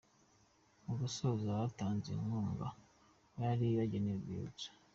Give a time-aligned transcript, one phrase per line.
[0.85, 2.67] Mu gusoza batanze inkunga
[3.37, 4.69] bari bageneye Urwibutso.